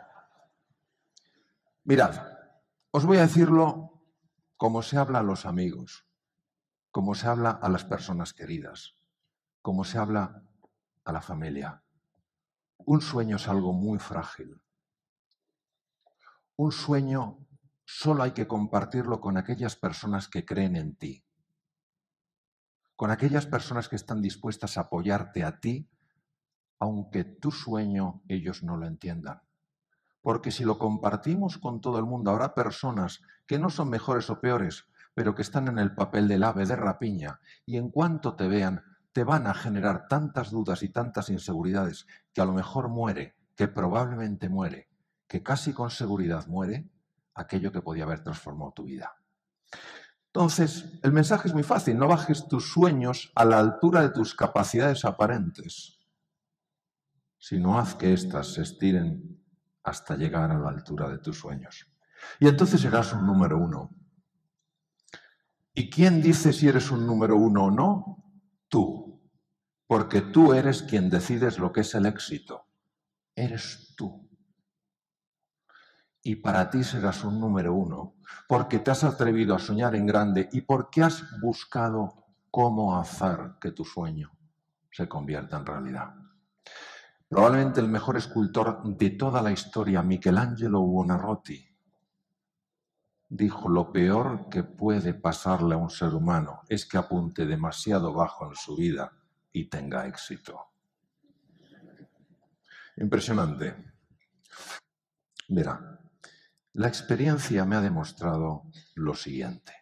Mirad, 1.83 2.15
os 2.89 3.05
voy 3.05 3.17
a 3.17 3.27
decirlo 3.27 3.88
como 4.59 4.83
se 4.83 4.97
habla 4.97 5.19
a 5.19 5.23
los 5.23 5.47
amigos 5.47 6.05
como 6.91 7.13
se 7.15 7.27
habla 7.27 7.51
a 7.51 7.69
las 7.69 7.85
personas 7.85 8.33
queridas, 8.33 8.95
como 9.61 9.83
se 9.83 9.97
habla 9.97 10.43
a 11.05 11.11
la 11.11 11.21
familia. 11.21 11.83
Un 12.77 13.01
sueño 13.01 13.35
es 13.35 13.47
algo 13.47 13.73
muy 13.73 13.99
frágil. 13.99 14.61
Un 16.55 16.71
sueño 16.71 17.45
solo 17.85 18.23
hay 18.23 18.31
que 18.31 18.47
compartirlo 18.47 19.21
con 19.21 19.37
aquellas 19.37 19.75
personas 19.75 20.27
que 20.27 20.45
creen 20.45 20.75
en 20.75 20.95
ti, 20.95 21.25
con 22.95 23.11
aquellas 23.11 23.45
personas 23.45 23.87
que 23.87 23.95
están 23.95 24.21
dispuestas 24.21 24.77
a 24.77 24.81
apoyarte 24.81 25.43
a 25.43 25.59
ti, 25.59 25.89
aunque 26.79 27.23
tu 27.23 27.51
sueño 27.51 28.23
ellos 28.27 28.63
no 28.63 28.77
lo 28.77 28.87
entiendan. 28.87 29.41
Porque 30.21 30.51
si 30.51 30.63
lo 30.63 30.77
compartimos 30.77 31.57
con 31.57 31.81
todo 31.81 31.97
el 31.97 32.05
mundo, 32.05 32.31
habrá 32.31 32.53
personas 32.53 33.21
que 33.47 33.59
no 33.59 33.69
son 33.69 33.89
mejores 33.89 34.29
o 34.29 34.39
peores, 34.39 34.85
pero 35.13 35.35
que 35.35 35.41
están 35.41 35.67
en 35.67 35.79
el 35.79 35.95
papel 35.95 36.27
del 36.27 36.43
ave 36.43 36.65
de 36.65 36.75
rapiña 36.75 37.39
y 37.65 37.77
en 37.77 37.89
cuanto 37.89 38.35
te 38.35 38.47
vean 38.47 38.83
te 39.11 39.23
van 39.23 39.47
a 39.47 39.53
generar 39.53 40.07
tantas 40.07 40.51
dudas 40.51 40.83
y 40.83 40.89
tantas 40.89 41.29
inseguridades 41.29 42.05
que 42.33 42.41
a 42.41 42.45
lo 42.45 42.53
mejor 42.53 42.89
muere, 42.89 43.35
que 43.55 43.67
probablemente 43.67 44.49
muere, 44.49 44.87
que 45.27 45.41
casi 45.41 45.73
con 45.73 45.89
seguridad 45.89 46.47
muere 46.47 46.89
aquello 47.33 47.71
que 47.71 47.81
podía 47.81 48.03
haber 48.03 48.23
transformado 48.23 48.71
tu 48.71 48.83
vida. 48.83 49.15
Entonces, 50.27 50.99
el 51.01 51.11
mensaje 51.11 51.47
es 51.47 51.53
muy 51.53 51.63
fácil, 51.63 51.97
no 51.97 52.07
bajes 52.07 52.47
tus 52.47 52.71
sueños 52.71 53.31
a 53.35 53.45
la 53.45 53.59
altura 53.59 54.01
de 54.01 54.11
tus 54.11 54.35
capacidades 54.35 55.03
aparentes, 55.03 55.99
sino 57.39 57.79
haz 57.79 57.95
que 57.95 58.13
éstas 58.13 58.53
se 58.53 58.61
estiren 58.61 59.38
hasta 59.83 60.15
llegar 60.15 60.51
a 60.51 60.59
la 60.59 60.69
altura 60.69 61.09
de 61.09 61.19
tus 61.19 61.39
sueños. 61.39 61.87
Y 62.39 62.47
entonces 62.47 62.81
serás 62.81 63.13
un 63.13 63.25
número 63.25 63.57
uno. 63.57 63.91
¿Y 65.73 65.89
quién 65.89 66.21
dice 66.21 66.51
si 66.51 66.67
eres 66.67 66.91
un 66.91 67.05
número 67.05 67.37
uno 67.37 67.65
o 67.65 67.71
no? 67.71 68.23
Tú. 68.67 69.21
Porque 69.87 70.21
tú 70.21 70.53
eres 70.53 70.83
quien 70.83 71.09
decides 71.09 71.57
lo 71.57 71.71
que 71.71 71.81
es 71.81 71.95
el 71.95 72.05
éxito. 72.05 72.65
Eres 73.35 73.93
tú. 73.95 74.29
Y 76.21 76.35
para 76.35 76.69
ti 76.69 76.83
serás 76.83 77.23
un 77.23 77.39
número 77.39 77.73
uno, 77.73 78.15
porque 78.47 78.79
te 78.79 78.91
has 78.91 79.03
atrevido 79.03 79.55
a 79.55 79.59
soñar 79.59 79.95
en 79.95 80.05
grande 80.05 80.49
y 80.51 80.61
porque 80.61 81.01
has 81.01 81.23
buscado 81.39 82.25
cómo 82.51 82.99
hacer 82.99 83.53
que 83.61 83.71
tu 83.71 83.85
sueño 83.85 84.31
se 84.91 85.07
convierta 85.07 85.57
en 85.57 85.65
realidad. 85.65 86.13
Probablemente 87.29 87.79
el 87.79 87.87
mejor 87.87 88.17
escultor 88.17 88.81
de 88.83 89.11
toda 89.11 89.43
la 89.43 89.51
historia, 89.51 90.01
Michelangelo 90.01 90.81
Buonarroti, 90.81 91.63
dijo, 93.29 93.69
lo 93.69 93.91
peor 93.91 94.49
que 94.49 94.63
puede 94.63 95.13
pasarle 95.13 95.75
a 95.75 95.77
un 95.77 95.91
ser 95.91 96.15
humano 96.15 96.61
es 96.67 96.87
que 96.87 96.97
apunte 96.97 97.45
demasiado 97.45 98.11
bajo 98.13 98.47
en 98.47 98.55
su 98.55 98.75
vida 98.75 99.11
y 99.51 99.69
tenga 99.69 100.07
éxito. 100.07 100.59
Impresionante. 102.97 103.75
Verá, 105.49 105.99
la 106.73 106.87
experiencia 106.87 107.63
me 107.63 107.75
ha 107.75 107.81
demostrado 107.81 108.63
lo 108.95 109.13
siguiente. 109.13 109.73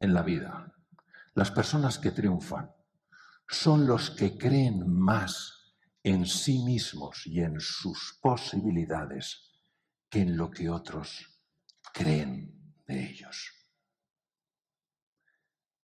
En 0.00 0.12
la 0.12 0.22
vida, 0.22 0.74
las 1.34 1.52
personas 1.52 1.98
que 2.00 2.10
triunfan 2.10 2.72
son 3.46 3.86
los 3.86 4.10
que 4.10 4.36
creen 4.36 4.90
más 4.92 5.53
en 6.04 6.26
sí 6.26 6.62
mismos 6.62 7.26
y 7.26 7.40
en 7.40 7.58
sus 7.60 8.18
posibilidades 8.20 9.40
que 10.10 10.20
en 10.20 10.36
lo 10.36 10.50
que 10.50 10.68
otros 10.68 11.40
creen 11.94 12.74
de 12.86 13.08
ellos. 13.08 13.52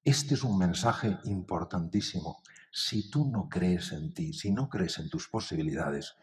Este 0.04 0.34
es 0.34 0.44
un 0.44 0.58
mensaje 0.58 1.18
importantísimo. 1.24 2.42
Si 2.70 3.10
tú 3.10 3.30
no 3.30 3.48
crees 3.48 3.92
en 3.92 4.12
ti, 4.12 4.34
si 4.34 4.52
no 4.52 4.68
crees 4.68 4.98
en 4.98 5.08
tus 5.08 5.26
posibilidades, 5.26 6.14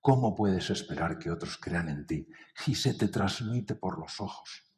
¿cómo 0.00 0.34
puedes 0.34 0.70
esperar 0.70 1.18
que 1.18 1.30
otros 1.30 1.58
crean 1.58 1.90
en 1.90 2.06
ti? 2.06 2.26
Y 2.66 2.74
se 2.74 2.94
te 2.94 3.08
transmite 3.08 3.74
por 3.74 3.98
los 3.98 4.18
ojos. 4.20 4.71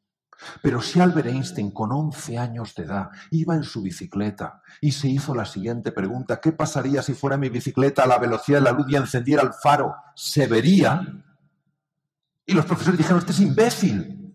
Pero 0.63 0.81
si 0.83 1.01
Albert 1.01 1.29
Einstein 1.29 1.71
con 1.71 1.93
11 1.93 2.39
años 2.39 2.75
de 2.75 2.85
edad 2.85 3.11
iba 3.31 3.55
en 3.55 3.65
su 3.65 3.83
bicicleta 3.83 4.63
y 4.81 4.93
se 4.93 5.09
hizo 5.09 5.35
la 5.35 5.45
siguiente 5.45 5.93
pregunta, 5.93 6.41
¿qué 6.41 6.53
pasaría 6.53 7.03
si 7.03 7.15
fuera 7.15 7.37
mi 7.37 7.49
bicicleta 7.49 8.05
a 8.05 8.07
la 8.07 8.19
velocidad 8.19 8.59
de 8.59 8.65
la 8.65 8.73
luz 8.73 8.87
y 8.89 8.97
encendiera 8.97 9.43
el 9.43 9.53
faro? 9.53 9.95
¿Se 10.15 10.47
vería? 10.47 11.01
Y 12.47 12.53
los 12.53 12.67
profesores 12.67 12.99
dijeron, 12.99 13.21
este 13.21 13.33
es 13.33 13.41
imbécil. 13.41 14.35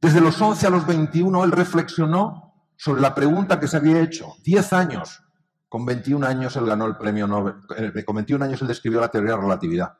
Desde 0.00 0.20
los 0.20 0.40
11 0.40 0.66
a 0.66 0.70
los 0.70 0.86
21 0.86 1.44
él 1.44 1.52
reflexionó 1.52 2.54
sobre 2.76 3.02
la 3.02 3.14
pregunta 3.14 3.60
que 3.60 3.68
se 3.68 3.76
había 3.76 4.00
hecho. 4.00 4.34
Diez 4.42 4.72
años. 4.72 5.22
Con 5.68 5.84
21 5.84 6.26
años 6.26 6.56
él 6.56 6.66
ganó 6.66 6.86
el 6.86 6.96
premio 6.96 7.26
Nobel. 7.26 7.54
Eh, 7.76 8.04
con 8.04 8.16
21 8.16 8.44
años 8.44 8.62
él 8.62 8.68
describió 8.68 9.00
la 9.00 9.08
teoría 9.08 9.32
de 9.32 9.36
la 9.36 9.42
relatividad. 9.42 9.98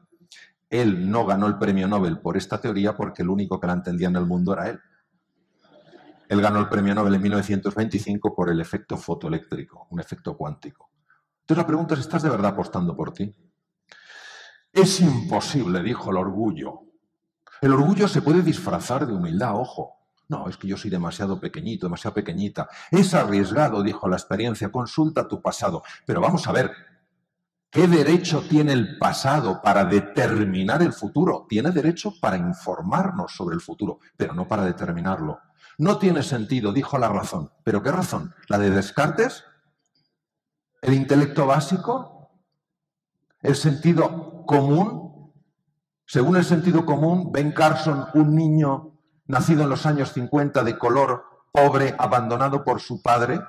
Él 0.70 1.10
no 1.10 1.26
ganó 1.26 1.48
el 1.48 1.58
premio 1.58 1.88
Nobel 1.88 2.20
por 2.20 2.36
esta 2.36 2.60
teoría 2.60 2.96
porque 2.96 3.22
el 3.22 3.28
único 3.28 3.60
que 3.60 3.66
la 3.66 3.74
entendía 3.74 4.08
en 4.08 4.16
el 4.16 4.24
mundo 4.24 4.52
era 4.52 4.68
él. 4.68 4.80
Él 6.28 6.40
ganó 6.40 6.60
el 6.60 6.68
premio 6.68 6.94
Nobel 6.94 7.14
en 7.16 7.22
1925 7.22 8.34
por 8.34 8.50
el 8.50 8.60
efecto 8.60 8.96
fotoeléctrico, 8.96 9.88
un 9.90 10.00
efecto 10.00 10.36
cuántico. 10.36 10.90
Entonces 11.40 11.62
la 11.62 11.66
pregunta 11.66 11.94
es, 11.94 12.00
¿estás 12.00 12.22
de 12.22 12.30
verdad 12.30 12.52
apostando 12.52 12.96
por 12.96 13.12
ti? 13.12 13.34
Es 14.72 15.00
imposible, 15.00 15.82
dijo 15.82 16.12
el 16.12 16.16
orgullo, 16.18 16.82
el 17.60 17.72
orgullo 17.72 18.08
se 18.08 18.22
puede 18.22 18.42
disfrazar 18.42 19.06
de 19.06 19.12
humildad, 19.12 19.54
ojo, 19.54 19.96
No, 20.28 20.48
es 20.48 20.56
que 20.56 20.68
yo 20.68 20.76
soy 20.76 20.90
demasiado 20.90 21.40
pequeñito, 21.40 21.86
demasiado 21.86 22.14
pequeñita. 22.14 22.68
Es 22.92 23.12
arriesgado, 23.14 23.82
dijo 23.82 24.08
la 24.08 24.14
experiencia, 24.14 24.70
consulta 24.70 25.26
tu 25.26 25.42
pasado. 25.42 25.82
Pero 26.06 26.20
vamos 26.20 26.46
a 26.46 26.52
ver, 26.52 26.70
¿qué 27.70 27.86
derecho 27.86 28.42
tiene 28.48 28.72
el 28.72 28.98
pasado 28.98 29.60
para 29.62 29.84
determinar 29.84 30.82
el 30.82 30.92
futuro? 30.92 31.46
Tiene 31.48 31.70
derecho 31.70 32.12
para 32.20 32.36
informarnos 32.36 33.32
sobre 33.32 33.54
el 33.54 33.60
futuro, 33.60 34.00
pero 34.16 34.34
no 34.34 34.46
para 34.46 34.64
determinarlo. 34.64 35.40
No 35.78 35.98
tiene 35.98 36.22
sentido, 36.22 36.72
dijo 36.72 36.98
la 36.98 37.08
razón. 37.08 37.52
¿Pero 37.64 37.82
qué 37.82 37.90
razón? 37.90 38.34
¿La 38.48 38.58
de 38.58 38.70
Descartes? 38.70 39.44
¿El 40.82 40.94
intelecto 40.94 41.46
básico? 41.46 42.30
¿El 43.40 43.56
sentido 43.56 44.44
común? 44.46 45.32
Según 46.04 46.36
el 46.36 46.44
sentido 46.44 46.84
común, 46.84 47.30
Ben 47.32 47.52
Carson, 47.52 48.06
un 48.14 48.34
niño 48.34 48.98
nacido 49.26 49.62
en 49.62 49.70
los 49.70 49.86
años 49.86 50.12
50 50.12 50.64
de 50.64 50.76
color 50.76 51.24
pobre, 51.52 51.94
abandonado 51.98 52.64
por 52.64 52.80
su 52.80 53.02
padre, 53.02 53.40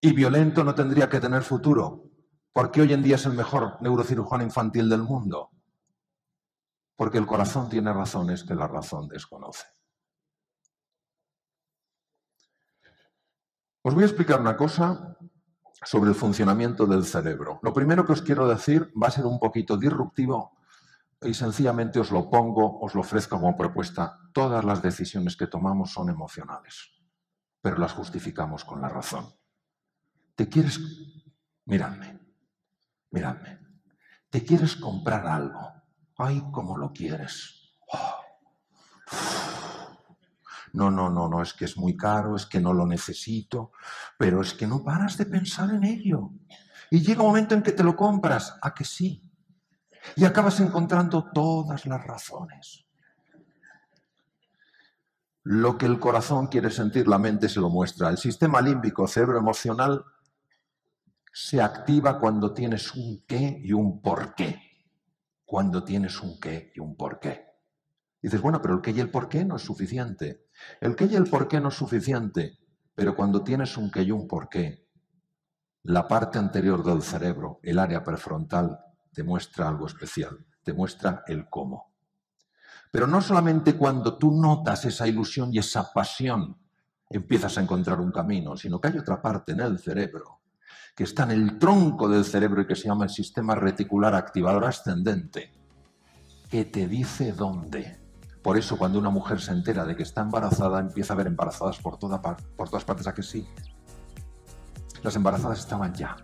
y 0.00 0.12
violento 0.12 0.64
no 0.64 0.74
tendría 0.74 1.08
que 1.08 1.20
tener 1.20 1.42
futuro, 1.42 2.04
porque 2.54 2.80
hoy 2.80 2.92
en 2.92 3.02
día 3.02 3.16
es 3.16 3.26
el 3.26 3.32
mejor 3.32 3.82
neurocirujano 3.82 4.44
infantil 4.44 4.88
del 4.88 5.02
mundo. 5.02 5.50
Porque 6.94 7.18
el 7.18 7.26
corazón 7.26 7.68
tiene 7.68 7.92
razones 7.92 8.44
que 8.44 8.54
la 8.54 8.68
razón 8.68 9.08
desconoce. 9.08 9.66
Os 13.82 13.92
voy 13.92 14.04
a 14.04 14.06
explicar 14.06 14.40
una 14.40 14.56
cosa 14.56 15.18
sobre 15.84 16.10
el 16.10 16.14
funcionamiento 16.14 16.86
del 16.86 17.04
cerebro. 17.04 17.58
Lo 17.60 17.72
primero 17.72 18.06
que 18.06 18.12
os 18.12 18.22
quiero 18.22 18.46
decir 18.46 18.92
va 18.96 19.08
a 19.08 19.10
ser 19.10 19.26
un 19.26 19.40
poquito 19.40 19.76
disruptivo 19.76 20.56
y 21.22 21.34
sencillamente 21.34 21.98
os 21.98 22.12
lo 22.12 22.30
pongo, 22.30 22.78
os 22.78 22.94
lo 22.94 23.00
ofrezco 23.00 23.36
como 23.36 23.56
propuesta. 23.56 24.16
Todas 24.32 24.64
las 24.64 24.80
decisiones 24.80 25.36
que 25.36 25.48
tomamos 25.48 25.92
son 25.92 26.08
emocionales, 26.08 26.92
pero 27.60 27.78
las 27.78 27.94
justificamos 27.94 28.64
con 28.64 28.80
la 28.80 28.88
razón. 28.88 29.26
¿Te 30.36 30.48
quieres... 30.48 30.78
Miradme, 31.66 32.23
miradme. 33.14 33.60
¿Te 34.28 34.44
quieres 34.44 34.74
comprar 34.76 35.26
algo? 35.26 35.72
Ay, 36.18 36.42
cómo 36.52 36.76
lo 36.76 36.92
quieres. 36.92 37.72
No, 40.72 40.90
no, 40.90 41.08
no, 41.08 41.28
no, 41.28 41.40
es 41.40 41.54
que 41.54 41.66
es 41.66 41.76
muy 41.76 41.96
caro, 41.96 42.34
es 42.34 42.46
que 42.46 42.60
no 42.60 42.72
lo 42.72 42.84
necesito, 42.84 43.70
pero 44.18 44.42
es 44.42 44.54
que 44.54 44.66
no 44.66 44.82
paras 44.82 45.16
de 45.16 45.26
pensar 45.26 45.70
en 45.70 45.84
ello. 45.84 46.32
Y 46.90 47.00
llega 47.00 47.22
un 47.22 47.28
momento 47.28 47.54
en 47.54 47.62
que 47.62 47.70
te 47.70 47.84
lo 47.84 47.94
compras, 47.94 48.58
a 48.60 48.74
que 48.74 48.84
sí. 48.84 49.22
Y 50.16 50.24
acabas 50.24 50.58
encontrando 50.58 51.30
todas 51.32 51.86
las 51.86 52.04
razones. 52.04 52.84
Lo 55.44 55.78
que 55.78 55.86
el 55.86 56.00
corazón 56.00 56.48
quiere 56.48 56.70
sentir, 56.70 57.06
la 57.06 57.18
mente 57.18 57.48
se 57.48 57.60
lo 57.60 57.70
muestra. 57.70 58.08
El 58.08 58.18
sistema 58.18 58.60
límbico, 58.60 59.06
cerebro 59.06 59.38
emocional, 59.38 60.04
se 61.36 61.60
activa 61.60 62.20
cuando 62.20 62.54
tienes 62.54 62.94
un 62.94 63.24
qué 63.26 63.60
y 63.60 63.72
un 63.72 64.00
por 64.00 64.36
qué. 64.36 64.56
Cuando 65.44 65.82
tienes 65.82 66.20
un 66.22 66.38
qué 66.38 66.70
y 66.76 66.78
un 66.78 66.96
por 66.96 67.18
qué. 67.18 67.44
Dices, 68.22 68.40
bueno, 68.40 68.62
pero 68.62 68.74
el 68.74 68.80
qué 68.80 68.92
y 68.92 69.00
el 69.00 69.10
por 69.10 69.28
qué 69.28 69.44
no 69.44 69.56
es 69.56 69.62
suficiente. 69.62 70.46
El 70.80 70.94
qué 70.94 71.06
y 71.06 71.16
el 71.16 71.24
por 71.24 71.48
qué 71.48 71.60
no 71.60 71.70
es 71.70 71.74
suficiente, 71.74 72.60
pero 72.94 73.16
cuando 73.16 73.42
tienes 73.42 73.76
un 73.76 73.90
qué 73.90 74.02
y 74.02 74.12
un 74.12 74.28
por 74.28 74.48
qué, 74.48 74.86
la 75.82 76.06
parte 76.06 76.38
anterior 76.38 76.84
del 76.84 77.02
cerebro, 77.02 77.58
el 77.64 77.80
área 77.80 78.04
prefrontal, 78.04 78.78
te 79.12 79.24
muestra 79.24 79.68
algo 79.68 79.88
especial, 79.88 80.46
te 80.62 80.72
muestra 80.72 81.24
el 81.26 81.50
cómo. 81.50 81.94
Pero 82.92 83.08
no 83.08 83.20
solamente 83.20 83.76
cuando 83.76 84.16
tú 84.18 84.30
notas 84.30 84.84
esa 84.84 85.08
ilusión 85.08 85.52
y 85.52 85.58
esa 85.58 85.92
pasión 85.92 86.56
empiezas 87.10 87.58
a 87.58 87.60
encontrar 87.60 87.98
un 87.98 88.12
camino, 88.12 88.56
sino 88.56 88.80
que 88.80 88.86
hay 88.86 88.98
otra 88.98 89.20
parte 89.20 89.50
en 89.50 89.60
el 89.60 89.80
cerebro 89.80 90.43
que 90.94 91.04
está 91.04 91.24
en 91.24 91.32
el 91.32 91.58
tronco 91.58 92.08
del 92.08 92.24
cerebro 92.24 92.62
y 92.62 92.66
que 92.66 92.76
se 92.76 92.88
llama 92.88 93.04
el 93.04 93.10
sistema 93.10 93.54
reticular 93.54 94.14
activador 94.14 94.64
ascendente, 94.64 95.52
que 96.48 96.64
te 96.64 96.86
dice 96.86 97.32
dónde. 97.32 97.98
Por 98.42 98.58
eso 98.58 98.76
cuando 98.76 98.98
una 98.98 99.10
mujer 99.10 99.40
se 99.40 99.52
entera 99.52 99.84
de 99.84 99.96
que 99.96 100.02
está 100.02 100.20
embarazada, 100.20 100.78
empieza 100.78 101.14
a 101.14 101.16
ver 101.16 101.26
embarazadas 101.26 101.78
por, 101.78 101.98
toda 101.98 102.20
por 102.20 102.68
todas 102.68 102.84
partes, 102.84 103.06
¿a 103.06 103.14
que 103.14 103.22
sí? 103.22 103.48
Las 105.02 105.16
embarazadas 105.16 105.60
estaban 105.60 105.94
ya. 105.94 106.16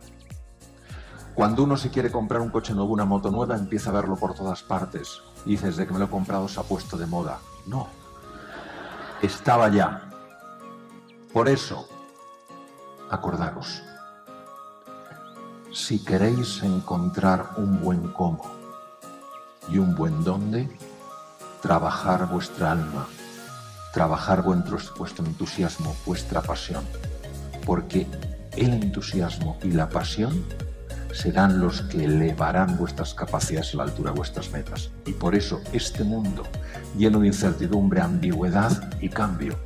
Cuando 1.34 1.62
uno 1.62 1.76
se 1.76 1.90
quiere 1.90 2.10
comprar 2.10 2.40
un 2.40 2.50
coche 2.50 2.74
nuevo, 2.74 2.92
una 2.92 3.04
moto 3.04 3.30
nueva, 3.30 3.56
empieza 3.56 3.90
a 3.90 3.94
verlo 3.94 4.16
por 4.16 4.34
todas 4.34 4.62
partes. 4.62 5.22
Dices, 5.46 5.76
de 5.76 5.86
que 5.86 5.92
me 5.92 5.98
lo 5.98 6.04
he 6.06 6.08
comprado 6.10 6.48
se 6.48 6.60
ha 6.60 6.62
puesto 6.62 6.98
de 6.98 7.06
moda. 7.06 7.38
No, 7.66 7.88
estaba 9.22 9.68
ya. 9.68 10.10
Por 11.32 11.48
eso, 11.48 11.88
acordaros, 13.10 13.82
si 15.72 16.04
queréis 16.04 16.62
encontrar 16.62 17.50
un 17.56 17.80
buen 17.80 18.12
cómo 18.12 18.44
y 19.68 19.78
un 19.78 19.94
buen 19.94 20.24
dónde, 20.24 20.68
trabajar 21.62 22.28
vuestra 22.28 22.72
alma, 22.72 23.06
trabajar 23.92 24.42
vuestro, 24.42 25.24
entusiasmo, 25.24 25.94
vuestra 26.04 26.42
pasión, 26.42 26.84
porque 27.64 28.06
el 28.56 28.72
entusiasmo 28.72 29.58
y 29.62 29.70
la 29.70 29.88
pasión 29.88 30.44
serán 31.12 31.60
los 31.60 31.82
que 31.82 32.04
elevarán 32.04 32.76
vuestras 32.76 33.14
capacidades 33.14 33.74
a 33.74 33.78
la 33.78 33.82
altura 33.84 34.10
de 34.10 34.16
vuestras 34.16 34.50
metas. 34.50 34.90
Y 35.06 35.12
por 35.12 35.34
eso 35.34 35.60
este 35.72 36.02
mundo, 36.02 36.44
lleno 36.96 37.20
de 37.20 37.28
incertidumbre, 37.28 38.00
ambigüedad 38.00 38.92
y 39.00 39.08
cambio, 39.08 39.56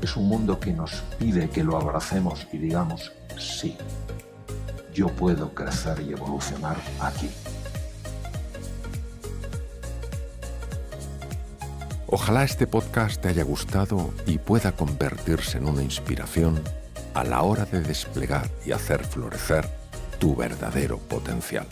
es 0.00 0.16
un 0.16 0.28
mundo 0.28 0.58
que 0.58 0.72
nos 0.72 1.02
pide 1.18 1.50
que 1.50 1.62
lo 1.62 1.76
abracemos 1.76 2.48
y 2.52 2.58
digamos, 2.58 3.12
sí, 3.38 3.76
yo 4.92 5.08
puedo 5.08 5.54
crecer 5.54 6.00
y 6.00 6.12
evolucionar 6.12 6.76
aquí. 7.00 7.30
Ojalá 12.06 12.44
este 12.44 12.66
podcast 12.66 13.22
te 13.22 13.28
haya 13.28 13.42
gustado 13.42 14.12
y 14.26 14.36
pueda 14.36 14.72
convertirse 14.72 15.56
en 15.56 15.66
una 15.66 15.82
inspiración 15.82 16.60
a 17.14 17.24
la 17.24 17.42
hora 17.42 17.64
de 17.64 17.80
desplegar 17.80 18.50
y 18.66 18.72
hacer 18.72 19.02
florecer 19.04 19.66
tu 20.18 20.36
verdadero 20.36 20.98
potencial. 20.98 21.66